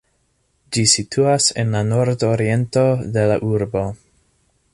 [0.77, 2.87] Ĝi situas en la nordoriento
[3.19, 3.87] de la urbo.